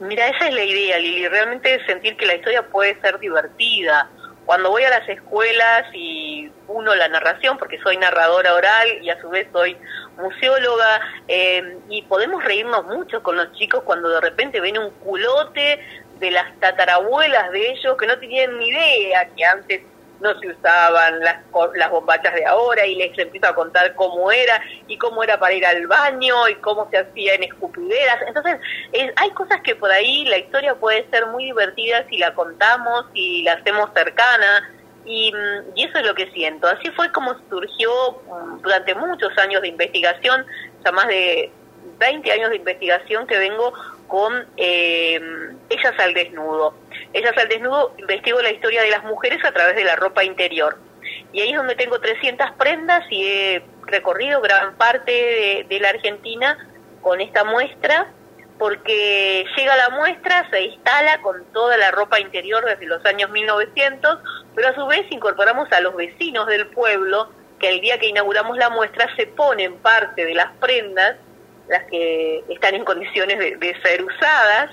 Mira, 0.00 0.28
esa 0.28 0.48
es 0.48 0.54
la 0.54 0.64
idea, 0.64 0.98
Lili, 0.98 1.26
realmente 1.26 1.84
sentir 1.86 2.16
que 2.16 2.26
la 2.26 2.36
historia 2.36 2.62
puede 2.68 3.00
ser 3.00 3.18
divertida. 3.18 4.10
Cuando 4.48 4.70
voy 4.70 4.82
a 4.82 4.88
las 4.88 5.06
escuelas 5.06 5.84
y 5.92 6.50
uno 6.68 6.94
la 6.94 7.06
narración, 7.08 7.58
porque 7.58 7.78
soy 7.80 7.98
narradora 7.98 8.54
oral 8.54 8.88
y 9.02 9.10
a 9.10 9.20
su 9.20 9.28
vez 9.28 9.46
soy 9.52 9.76
museóloga, 10.16 11.02
eh, 11.28 11.76
y 11.90 12.00
podemos 12.04 12.42
reírnos 12.42 12.86
mucho 12.86 13.22
con 13.22 13.36
los 13.36 13.52
chicos 13.52 13.82
cuando 13.82 14.08
de 14.08 14.22
repente 14.22 14.58
ven 14.62 14.78
un 14.78 14.88
culote 14.88 15.84
de 16.18 16.30
las 16.30 16.58
tatarabuelas 16.60 17.52
de 17.52 17.72
ellos 17.72 17.94
que 17.98 18.06
no 18.06 18.18
tenían 18.18 18.56
ni 18.58 18.68
idea 18.68 19.28
que 19.36 19.44
antes 19.44 19.82
no 20.20 20.38
se 20.40 20.48
usaban 20.48 21.20
las, 21.20 21.38
las 21.74 21.90
bombachas 21.90 22.34
de 22.34 22.44
ahora 22.44 22.86
y 22.86 22.96
les 22.96 23.16
empiezo 23.18 23.48
a 23.48 23.54
contar 23.54 23.94
cómo 23.94 24.30
era 24.30 24.60
y 24.86 24.96
cómo 24.98 25.22
era 25.22 25.38
para 25.38 25.54
ir 25.54 25.64
al 25.64 25.86
baño 25.86 26.48
y 26.48 26.54
cómo 26.56 26.88
se 26.90 26.98
hacía 26.98 27.34
en 27.34 27.44
escupideras. 27.44 28.18
Entonces, 28.26 28.58
hay 29.16 29.30
cosas 29.30 29.60
que 29.62 29.76
por 29.76 29.90
ahí 29.90 30.24
la 30.24 30.38
historia 30.38 30.74
puede 30.74 31.08
ser 31.10 31.26
muy 31.26 31.44
divertida 31.44 32.04
si 32.08 32.18
la 32.18 32.34
contamos 32.34 33.06
y 33.14 33.42
la 33.42 33.54
hacemos 33.54 33.90
cercana. 33.94 34.70
Y, 35.04 35.32
mm, 35.32 35.76
y, 35.76 35.84
eso 35.84 35.98
es 35.98 36.04
lo 36.04 36.14
que 36.14 36.30
siento. 36.32 36.66
Así 36.66 36.90
fue 36.90 37.10
como 37.12 37.34
surgió 37.48 37.90
mm, 38.26 38.60
durante 38.60 38.94
muchos 38.94 39.36
años 39.38 39.62
de 39.62 39.68
investigación, 39.68 40.44
ya 40.84 40.92
más 40.92 41.08
de 41.08 41.50
20 41.98 42.32
años 42.32 42.50
de 42.50 42.56
investigación 42.56 43.26
que 43.26 43.38
vengo 43.38 43.72
con 44.06 44.46
eh, 44.56 45.20
Ellas 45.68 45.94
al 45.98 46.14
Desnudo. 46.14 46.74
Ellas 47.12 47.36
al 47.36 47.48
Desnudo 47.48 47.94
investigo 47.98 48.40
la 48.40 48.50
historia 48.50 48.82
de 48.82 48.90
las 48.90 49.04
mujeres 49.04 49.44
a 49.44 49.52
través 49.52 49.76
de 49.76 49.84
la 49.84 49.96
ropa 49.96 50.24
interior. 50.24 50.78
Y 51.32 51.40
ahí 51.40 51.50
es 51.50 51.56
donde 51.56 51.74
tengo 51.74 52.00
300 52.00 52.52
prendas 52.52 53.04
y 53.10 53.22
he 53.22 53.62
recorrido 53.86 54.40
gran 54.40 54.74
parte 54.76 55.64
de, 55.68 55.80
la 55.80 55.90
Argentina 55.90 56.58
con 57.02 57.20
esta 57.20 57.44
muestra, 57.44 58.12
porque 58.58 59.44
llega 59.56 59.76
la 59.76 59.90
muestra, 59.90 60.48
se 60.50 60.62
instala 60.62 61.20
con 61.22 61.44
toda 61.52 61.76
la 61.76 61.90
ropa 61.90 62.18
interior 62.18 62.64
desde 62.64 62.86
los 62.86 63.04
años 63.06 63.30
1900, 63.30 64.18
pero 64.54 64.68
a 64.68 64.74
su 64.74 64.86
vez 64.86 65.06
incorporamos 65.10 65.70
a 65.72 65.80
los 65.80 65.94
vecinos 65.94 66.46
del 66.46 66.66
pueblo, 66.68 67.30
que 67.60 67.70
el 67.70 67.80
día 67.80 67.98
que 67.98 68.08
inauguramos 68.08 68.56
la 68.56 68.70
muestra 68.70 69.14
se 69.16 69.26
ponen 69.26 69.76
parte 69.78 70.24
de 70.24 70.34
las 70.34 70.52
prendas 70.58 71.16
las 71.68 71.84
que 71.84 72.44
están 72.48 72.74
en 72.74 72.84
condiciones 72.84 73.38
de, 73.38 73.76
ser 73.82 74.02
usadas, 74.04 74.70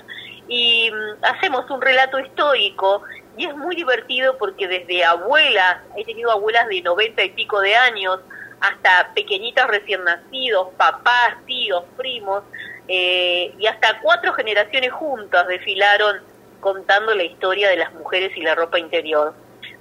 y 0.48 0.90
mm, 0.90 1.24
hacemos 1.24 1.68
un 1.70 1.80
relato 1.80 2.18
histórico 2.18 3.02
y 3.36 3.46
es 3.46 3.56
muy 3.56 3.76
divertido 3.76 4.38
porque 4.38 4.66
desde 4.66 5.04
abuelas, 5.04 5.78
he 5.96 6.04
tenido 6.04 6.30
abuelas 6.30 6.68
de 6.68 6.80
noventa 6.82 7.22
y 7.22 7.30
pico 7.30 7.60
de 7.60 7.74
años, 7.74 8.20
hasta 8.60 9.12
pequeñitas 9.14 9.68
recién 9.68 10.02
nacidos, 10.04 10.68
papás, 10.76 11.34
tíos, 11.46 11.84
primos, 11.96 12.44
eh, 12.88 13.52
y 13.58 13.66
hasta 13.66 14.00
cuatro 14.00 14.32
generaciones 14.32 14.92
juntas 14.92 15.46
desfilaron 15.48 16.20
contando 16.60 17.14
la 17.14 17.24
historia 17.24 17.68
de 17.68 17.76
las 17.76 17.92
mujeres 17.92 18.36
y 18.36 18.40
la 18.40 18.54
ropa 18.54 18.78
interior. 18.78 19.34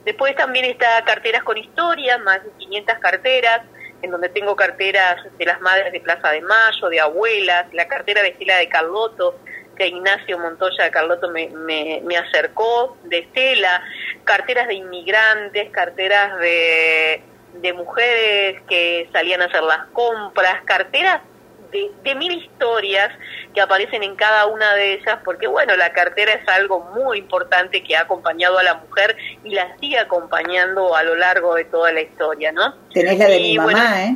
Después 0.03 0.35
también 0.35 0.65
está 0.65 1.03
carteras 1.03 1.43
con 1.43 1.57
historia, 1.57 2.17
más 2.19 2.43
de 2.43 2.51
500 2.57 2.99
carteras, 2.99 3.61
en 4.01 4.11
donde 4.11 4.29
tengo 4.29 4.55
carteras 4.55 5.17
de 5.37 5.45
las 5.45 5.61
madres 5.61 5.91
de 5.91 5.99
Plaza 5.99 6.31
de 6.31 6.41
Mayo, 6.41 6.89
de 6.89 6.99
abuelas, 6.99 7.73
la 7.73 7.87
cartera 7.87 8.21
de 8.21 8.29
Estela 8.29 8.57
de 8.57 8.69
Carloto, 8.69 9.39
que 9.75 9.87
Ignacio 9.87 10.39
Montoya 10.39 10.85
de 10.85 10.91
Carloto 10.91 11.29
me, 11.29 11.49
me, 11.49 12.17
acercó, 12.17 12.97
de 13.03 13.19
Estela, 13.19 13.83
carteras 14.23 14.67
de 14.67 14.75
inmigrantes, 14.75 15.69
carteras 15.71 16.39
de, 16.39 17.21
de 17.55 17.73
mujeres 17.73 18.61
que 18.69 19.09
salían 19.11 19.41
a 19.41 19.45
hacer 19.45 19.63
las 19.63 19.85
compras, 19.87 20.61
carteras 20.65 21.21
de, 21.71 22.15
mil 22.15 22.31
historias 22.31 23.11
que 23.53 23.61
aparecen 23.61 24.03
en 24.03 24.15
cada 24.15 24.47
una 24.47 24.73
de 24.75 24.93
ellas, 24.93 25.19
porque 25.23 25.47
bueno, 25.47 25.75
la 25.75 25.91
cartera 25.93 26.33
es 26.33 26.47
algo 26.47 26.81
muy 26.95 27.19
importante 27.19 27.83
que 27.83 27.95
ha 27.95 28.01
acompañado 28.01 28.57
a 28.57 28.63
la 28.63 28.75
mujer 28.75 29.15
y 29.43 29.51
la 29.51 29.75
sigue 29.79 29.99
acompañando 29.99 30.95
a 30.95 31.03
lo 31.03 31.15
largo 31.15 31.55
de 31.55 31.65
toda 31.65 31.91
la 31.91 32.01
historia, 32.01 32.51
¿no? 32.51 32.73
Tenés 32.93 33.17
la 33.17 33.27
de 33.27 33.39
mi 33.39 33.57
mamá, 33.57 34.03
¿eh? 34.03 34.15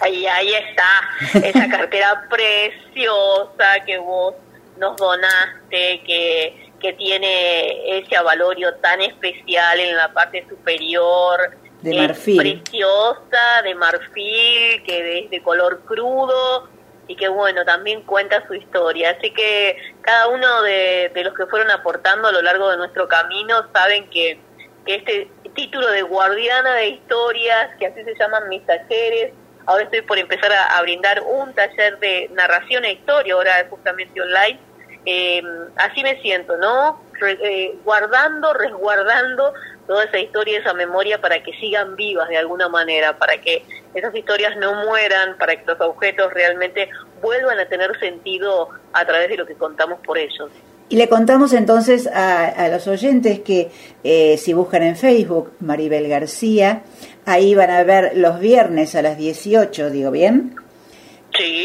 Ahí, 0.00 0.26
ahí 0.26 0.52
está, 0.54 1.46
esa 1.46 1.68
cartera 1.76 2.28
preciosa 2.30 3.80
que 3.84 3.98
vos 3.98 4.34
nos 4.76 4.96
donaste, 4.96 6.02
que, 6.06 6.70
que 6.80 6.92
tiene 6.92 7.98
ese 7.98 8.16
avalorio 8.16 8.74
tan 8.76 9.00
especial 9.02 9.80
en 9.80 9.96
la 9.96 10.12
parte 10.12 10.46
superior, 10.48 11.56
de 11.82 11.96
marfil. 11.96 12.60
preciosa, 12.62 13.62
de 13.62 13.74
marfil, 13.74 14.82
que 14.84 15.18
es 15.20 15.30
de 15.30 15.42
color 15.42 15.80
crudo 15.84 16.68
y 17.06 17.16
que 17.16 17.28
bueno, 17.28 17.64
también 17.64 18.02
cuenta 18.02 18.46
su 18.46 18.54
historia. 18.54 19.16
Así 19.18 19.30
que 19.32 19.76
cada 20.02 20.28
uno 20.28 20.62
de, 20.62 21.10
los 21.24 21.34
que 21.34 21.46
fueron 21.46 21.70
aportando 21.70 22.28
a 22.28 22.32
lo 22.32 22.42
largo 22.42 22.70
de 22.70 22.76
nuestro 22.76 23.08
camino 23.08 23.64
saben 23.72 24.08
que, 24.10 24.38
que 24.84 24.96
este 24.96 25.30
título 25.54 25.88
de 25.90 26.02
guardiana 26.02 26.74
de 26.74 26.88
historias, 26.88 27.70
que 27.78 27.86
así 27.86 28.04
se 28.04 28.14
llaman 28.14 28.48
mis 28.48 28.64
talleres, 28.66 29.32
ahora 29.66 29.84
estoy 29.84 30.02
por 30.02 30.18
empezar 30.18 30.52
a, 30.52 30.80
brindar 30.82 31.22
un 31.22 31.54
taller 31.54 31.98
de 31.98 32.30
narración 32.32 32.84
e 32.84 32.92
historia, 32.92 33.34
ahora 33.34 33.66
justamente 33.68 34.20
online, 34.20 34.58
eh, 35.06 35.42
así 35.76 36.02
me 36.02 36.20
siento, 36.20 36.56
¿no? 36.58 37.02
Eh, 37.22 37.74
guardando, 37.84 38.52
resguardando 38.54 39.52
toda 39.88 40.04
esa 40.04 40.18
historia, 40.18 40.60
esa 40.60 40.74
memoria 40.74 41.20
para 41.20 41.42
que 41.42 41.52
sigan 41.54 41.96
vivas 41.96 42.28
de 42.28 42.36
alguna 42.36 42.68
manera, 42.68 43.18
para 43.18 43.40
que 43.40 43.64
esas 43.94 44.14
historias 44.14 44.56
no 44.58 44.84
mueran, 44.84 45.36
para 45.38 45.56
que 45.56 45.64
los 45.66 45.80
objetos 45.80 46.32
realmente 46.32 46.88
vuelvan 47.20 47.58
a 47.58 47.66
tener 47.66 47.98
sentido 47.98 48.68
a 48.92 49.04
través 49.04 49.30
de 49.30 49.38
lo 49.38 49.46
que 49.46 49.54
contamos 49.54 49.98
por 50.04 50.18
ellos. 50.18 50.50
Y 50.90 50.96
le 50.96 51.08
contamos 51.08 51.52
entonces 51.52 52.06
a, 52.06 52.68
los 52.68 52.86
oyentes 52.86 53.40
que 53.40 53.70
eh, 54.04 54.36
si 54.38 54.52
buscan 54.52 54.82
en 54.82 54.96
Facebook 54.96 55.52
Maribel 55.60 56.08
García, 56.08 56.82
ahí 57.26 57.54
van 57.54 57.70
a 57.70 57.82
ver 57.82 58.12
los 58.14 58.38
viernes 58.40 58.94
a 58.94 59.02
las 59.02 59.18
18, 59.18 59.90
digo 59.90 60.10
bien. 60.10 60.54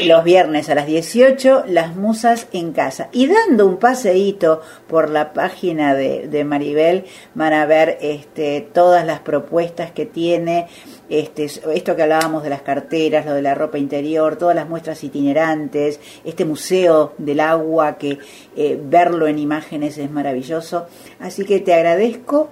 Los 0.05 0.23
viernes 0.23 0.69
a 0.69 0.75
las 0.75 0.85
18, 0.85 1.63
las 1.67 1.95
musas 1.95 2.47
en 2.51 2.73
casa. 2.73 3.09
Y 3.11 3.27
dando 3.27 3.65
un 3.65 3.77
paseíto 3.77 4.61
por 4.87 5.09
la 5.09 5.33
página 5.33 5.95
de, 5.95 6.43
Maribel, 6.43 7.05
van 7.33 7.53
a 7.53 7.65
ver 7.65 7.97
este, 8.01 8.61
todas 8.61 9.05
las 9.05 9.21
propuestas 9.21 9.91
que 9.91 10.05
tiene, 10.05 10.67
este, 11.09 11.45
esto 11.45 11.95
que 11.95 12.03
hablábamos 12.03 12.43
de 12.43 12.49
las 12.49 12.61
carteras, 12.61 13.25
lo 13.25 13.33
de 13.33 13.41
la 13.41 13.55
ropa 13.55 13.77
interior, 13.77 14.35
todas 14.35 14.55
las 14.55 14.69
muestras 14.69 15.03
itinerantes, 15.03 15.99
este 16.23 16.45
museo 16.45 17.13
del 17.17 17.39
agua 17.39 17.97
que 17.97 18.19
eh, 18.55 18.79
verlo 18.81 19.27
en 19.27 19.39
imágenes 19.39 19.97
es 19.97 20.11
maravilloso. 20.11 20.87
Así 21.19 21.45
que 21.45 21.59
te 21.59 21.73
agradezco 21.73 22.49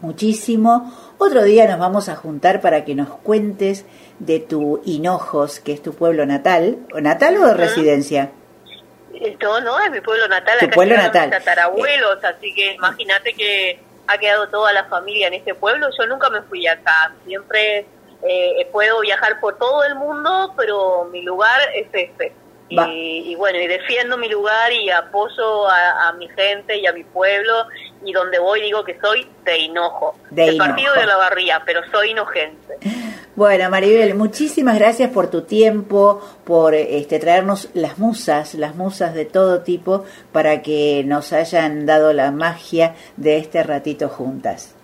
muchísimo. 0.00 0.92
Otro 1.18 1.42
día 1.42 1.66
nos 1.66 1.78
vamos 1.78 2.08
a 2.08 2.16
juntar 2.16 2.60
para 2.60 2.84
que 2.84 2.94
nos 2.94 3.08
cuentes 3.08 3.84
de 4.18 4.40
tu 4.40 4.82
Hinojos, 4.84 5.60
que 5.60 5.72
es 5.72 5.82
tu 5.82 5.94
pueblo 5.94 6.26
natal, 6.26 6.78
¿o 6.92 7.00
natal 7.00 7.36
o 7.36 7.46
de 7.46 7.54
residencia? 7.54 8.30
No, 9.40 9.60
no, 9.60 9.80
es 9.80 9.90
mi 9.90 10.00
pueblo 10.00 10.28
natal. 10.28 10.58
Tu 10.58 10.70
pueblo 10.70 10.96
natal. 10.96 11.30
tatarabuelos, 11.30 12.22
así 12.24 12.54
que 12.54 12.74
imagínate 12.74 13.32
que 13.34 13.80
ha 14.06 14.18
quedado 14.18 14.48
toda 14.48 14.72
la 14.72 14.84
familia 14.84 15.28
en 15.28 15.34
este 15.34 15.54
pueblo. 15.54 15.88
Yo 15.98 16.06
nunca 16.06 16.28
me 16.30 16.42
fui 16.42 16.66
acá, 16.66 17.12
siempre 17.24 17.86
eh, 18.22 18.68
puedo 18.72 19.00
viajar 19.00 19.40
por 19.40 19.58
todo 19.58 19.84
el 19.84 19.94
mundo, 19.94 20.52
pero 20.56 21.04
mi 21.10 21.22
lugar 21.22 21.60
es 21.74 21.86
este. 21.92 22.32
Y, 22.68 23.34
bueno, 23.36 23.58
y 23.58 23.66
defiendo 23.66 24.16
mi 24.16 24.28
lugar 24.28 24.72
y 24.72 24.90
apoyo 24.90 25.68
a, 25.68 26.12
mi 26.18 26.28
gente 26.28 26.76
y 26.78 26.86
a 26.86 26.92
mi 26.92 27.04
pueblo 27.04 27.66
y 28.04 28.12
donde 28.12 28.38
voy 28.38 28.62
digo 28.62 28.84
que 28.84 28.98
soy 29.00 29.28
de 29.44 29.58
Hinojo, 29.58 30.16
del 30.30 30.56
partido 30.56 30.94
de 30.94 31.06
la 31.06 31.16
barría, 31.16 31.62
pero 31.64 31.82
soy 31.92 32.10
inocente. 32.10 32.78
Bueno, 33.36 33.68
Maribel, 33.68 34.14
muchísimas 34.14 34.78
gracias 34.78 35.10
por 35.10 35.30
tu 35.30 35.42
tiempo, 35.42 36.20
por 36.44 36.74
este, 36.74 37.18
traernos 37.18 37.68
las 37.74 37.98
musas, 37.98 38.54
las 38.54 38.76
musas 38.76 39.12
de 39.12 39.24
todo 39.24 39.62
tipo, 39.62 40.04
para 40.32 40.62
que 40.62 41.02
nos 41.04 41.32
hayan 41.32 41.84
dado 41.84 42.12
la 42.12 42.30
magia 42.30 42.94
de 43.16 43.38
este 43.38 43.62
ratito 43.62 44.08
juntas. 44.08 44.74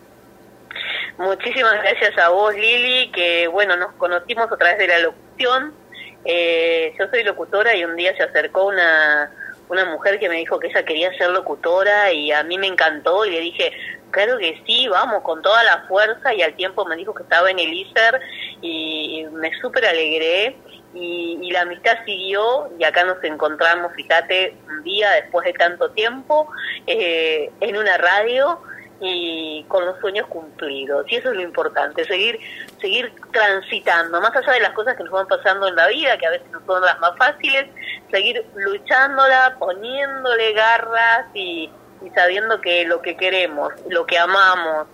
Muchísimas 1.18 1.74
gracias 1.82 2.16
a 2.18 2.30
vos, 2.30 2.54
Lili, 2.54 3.10
que 3.12 3.46
bueno, 3.48 3.76
nos 3.76 3.92
conocimos 3.92 4.50
a 4.50 4.56
través 4.56 4.78
de 4.78 4.88
la 4.88 4.98
locución. 4.98 5.79
Eh, 6.24 6.94
yo 6.98 7.08
soy 7.08 7.24
locutora 7.24 7.74
y 7.74 7.84
un 7.84 7.96
día 7.96 8.14
se 8.16 8.22
acercó 8.22 8.66
una, 8.66 9.30
una 9.68 9.84
mujer 9.86 10.18
que 10.18 10.28
me 10.28 10.36
dijo 10.36 10.58
que 10.58 10.66
ella 10.66 10.84
quería 10.84 11.12
ser 11.16 11.30
locutora 11.30 12.12
y 12.12 12.32
a 12.32 12.42
mí 12.42 12.58
me 12.58 12.66
encantó 12.66 13.24
y 13.24 13.30
le 13.30 13.40
dije, 13.40 13.72
claro 14.10 14.36
que 14.38 14.60
sí, 14.66 14.88
vamos, 14.88 15.22
con 15.22 15.40
toda 15.42 15.62
la 15.64 15.84
fuerza 15.88 16.34
y 16.34 16.42
al 16.42 16.54
tiempo 16.54 16.84
me 16.84 16.96
dijo 16.96 17.14
que 17.14 17.22
estaba 17.22 17.50
en 17.50 17.58
el 17.58 17.72
ISER 17.72 18.20
y, 18.60 19.26
me 19.32 19.50
súper 19.60 19.86
alegré 19.86 20.56
y, 20.92 21.50
la 21.52 21.62
amistad 21.62 21.98
siguió 22.04 22.70
y 22.78 22.84
acá 22.84 23.04
nos 23.04 23.22
encontramos, 23.24 23.92
fíjate, 23.94 24.54
un 24.68 24.82
día 24.84 25.10
después 25.12 25.44
de 25.44 25.52
tanto 25.52 25.90
tiempo 25.90 26.48
eh, 26.86 27.50
en 27.60 27.76
una 27.76 27.96
radio 27.96 28.60
y 29.00 29.64
con 29.68 29.84
los 29.84 29.98
sueños 29.98 30.26
cumplidos. 30.28 31.06
Y 31.08 31.16
eso 31.16 31.30
es 31.30 31.36
lo 31.36 31.42
importante, 31.42 32.04
seguir, 32.04 32.38
seguir 32.80 33.12
transitando, 33.32 34.20
más 34.20 34.34
allá 34.34 34.52
de 34.52 34.60
las 34.60 34.72
cosas 34.72 34.96
que 34.96 35.04
nos 35.04 35.12
van 35.12 35.26
pasando 35.26 35.68
en 35.68 35.76
la 35.76 35.88
vida, 35.88 36.16
que 36.18 36.26
a 36.26 36.30
veces 36.30 36.50
no 36.50 36.60
son 36.66 36.82
las 36.82 36.98
más 37.00 37.16
fáciles, 37.16 37.66
seguir 38.10 38.44
luchándola, 38.54 39.56
poniéndole 39.58 40.52
garras 40.52 41.26
y, 41.34 41.70
y 42.02 42.10
sabiendo 42.10 42.60
que 42.60 42.84
lo 42.84 43.00
que 43.02 43.16
queremos, 43.16 43.72
lo 43.88 44.06
que 44.06 44.18
amamos 44.18 44.86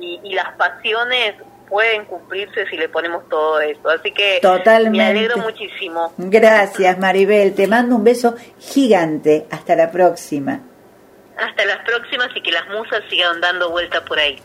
y, 0.00 0.20
y 0.22 0.34
las 0.34 0.52
pasiones 0.56 1.34
pueden 1.68 2.06
cumplirse 2.06 2.66
si 2.66 2.76
le 2.76 2.88
ponemos 2.88 3.28
todo 3.28 3.60
esto. 3.60 3.90
Así 3.90 4.12
que 4.12 4.40
me 4.90 5.04
alegro 5.04 5.38
muchísimo. 5.38 6.12
Gracias, 6.16 6.98
Maribel. 6.98 7.54
Te 7.54 7.66
mando 7.66 7.96
un 7.96 8.04
beso 8.04 8.36
gigante. 8.58 9.46
Hasta 9.50 9.76
la 9.76 9.90
próxima. 9.90 10.60
Hasta 11.36 11.64
las 11.66 11.78
próximas 11.78 12.28
y 12.34 12.40
que 12.40 12.50
las 12.50 12.66
musas 12.68 13.02
sigan 13.08 13.40
dando 13.40 13.70
vuelta 13.70 14.04
por 14.04 14.18
ahí. 14.18 14.40